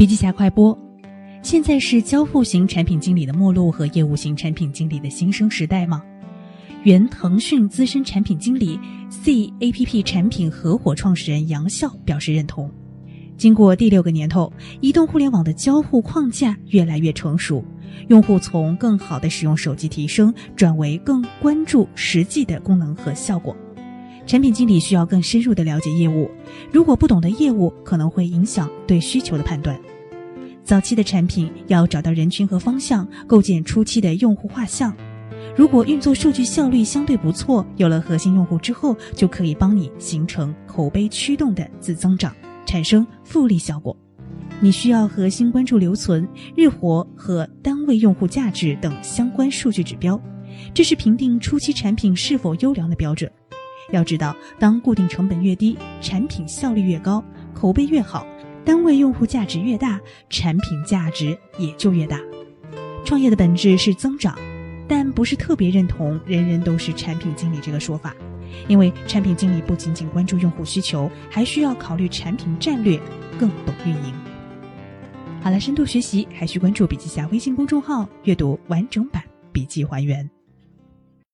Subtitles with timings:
[0.00, 0.78] 笔记侠快播，
[1.42, 6.02] 现在是交付型产品经理的末路和业务型产品经理的新生时代吗？
[6.84, 12.72] 原腾讯资深产品经理、C A P P 产品合伙创始人杨笑表示认同。
[13.36, 14.50] 经过第六个年头，
[14.80, 17.62] 移动互联网的交互框架越来越成熟，
[18.08, 23.54] 用户从更好的使用手机提升，转为更关注实际的功能和效果。
[24.30, 26.30] 产品经理需要更深入的了解业务，
[26.70, 29.76] 如果不懂得业务，可能会影响对需求的判断。
[30.62, 34.96] 早期的产品要找到人群和方向，构建初期的用户画像。
[35.56, 42.32] 如果运作数据效率相对不错，有了核心用户之后，就可以帮你形成口碑驱动的自增长，
[42.64, 43.96] 产生复利效果。
[44.60, 46.24] 你需要核心关注留存、
[46.56, 50.22] 日活和单位用户价值等相关数据指标，
[50.72, 53.28] 这是评定初期产品是否优良的标准。
[53.92, 57.22] 要知道，当固定成本越低，产品效率越高，
[57.54, 58.26] 口碑越好，
[58.64, 62.20] 单位用户价值越大，产品价值也就越大。
[63.04, 64.38] 创业的本质是增长，
[64.86, 68.14] 但不是特别认同“人人都是产品经理”这个说法，
[68.68, 73.00] 因为产品经理不仅仅关注用户需求，还需要考虑产品战略，
[73.38, 74.14] 更懂运营。
[75.42, 80.30] 好了，深度学习还需关注笔记侠微信公众号，阅读完整版笔记还原。